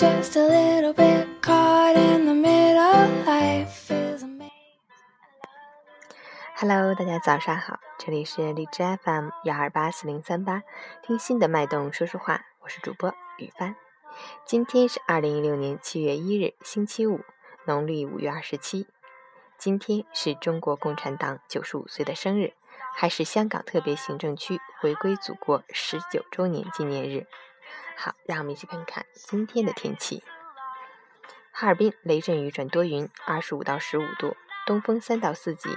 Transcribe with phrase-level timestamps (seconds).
[0.00, 3.06] just a little bit caught in the middle.
[3.26, 4.48] Life is a maze.
[6.56, 10.62] Hello，大家早上好，这里是荔枝 FM 幺二八四零三八，
[11.02, 13.76] 听心的脉动说说话，我是主播雨帆。
[14.46, 17.20] 今天是二零一六年七月一日，星期五，
[17.66, 18.86] 农历五月二十七。
[19.58, 22.54] 今天是中国共产党九十五岁的生日，
[22.94, 27.26] 还是香港特别行政区回归祖国十九周年纪念日。
[28.02, 30.24] 好，让我们一起看看今天的天气。
[31.52, 35.68] 哈尔滨雷阵雨转多云，二十五到十五度，东风三到四级，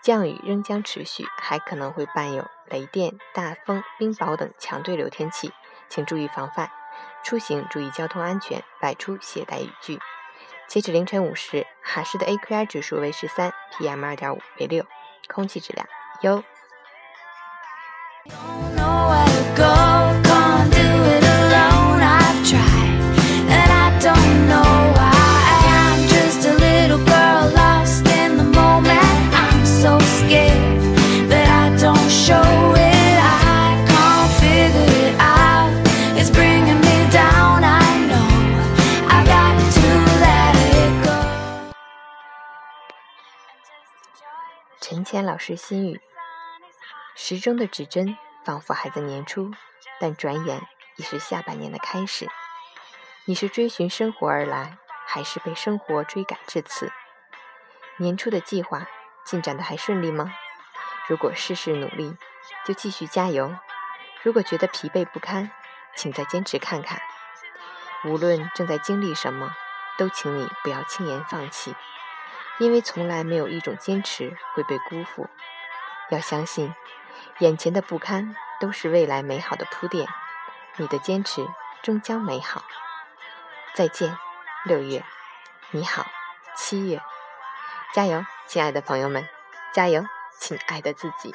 [0.00, 5.52] 降雨仍将持续，还可能会伴有雷电、大风、冰雹等强对流天气，
[5.88, 6.70] 请注意防范。
[7.24, 9.98] 出行注意交通安全，外出携带雨具。
[10.68, 14.86] 截止凌晨五时，哈市的 AQI 指数为十三，PM 二点五为六，
[15.26, 15.88] 空气质量
[16.20, 16.44] 优。
[44.80, 46.00] 陈谦老师心语：
[47.14, 49.50] 时钟的指针仿佛还在年初，
[49.98, 52.28] 但转眼已是下半年的开始。
[53.24, 56.92] 你是追寻生活而来，还是被生活追赶至此？
[57.96, 58.86] 年初的计划
[59.24, 60.34] 进展的还顺利吗？
[61.08, 62.16] 如果事事努力，
[62.64, 63.58] 就继续加油；
[64.22, 65.50] 如果觉得疲惫不堪，
[65.96, 67.00] 请再坚持看看。
[68.04, 69.56] 无论正在经历什么，
[69.96, 71.74] 都请你不要轻言放弃。
[72.58, 75.28] 因为从来没有一种坚持会被辜负。
[76.10, 76.74] 要相信，
[77.38, 80.08] 眼前的不堪都是未来美好的铺垫，
[80.76, 81.46] 你的坚持
[81.82, 82.62] 终将美好。
[83.74, 84.16] 再见，
[84.64, 85.04] 六月，
[85.70, 86.06] 你好，
[86.56, 87.02] 七月，
[87.92, 89.28] 加油，亲爱的朋友们，
[89.74, 90.06] 加油，
[90.38, 91.34] 亲爱的自己。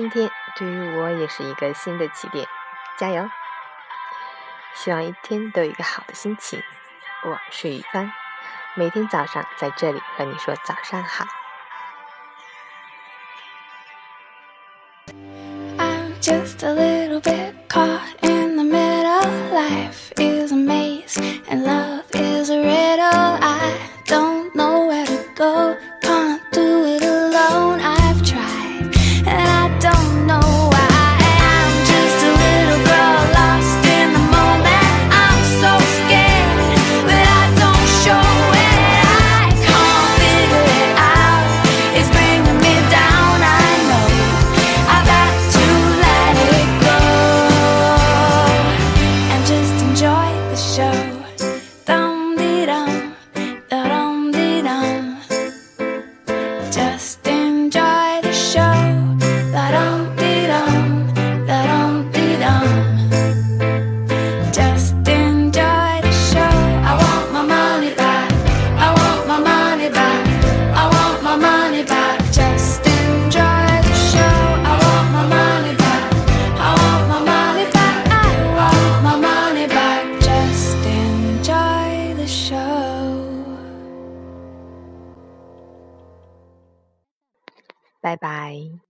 [0.00, 2.46] 今天对于我也是一个新的起点，
[2.96, 3.28] 加油！
[4.72, 6.62] 希望一天都有一个好的心情。
[7.24, 8.12] 我是雨帆，
[8.76, 11.24] 每天早上在这里和你说早上好。
[16.20, 16.97] Just a little
[88.00, 88.87] 拜拜。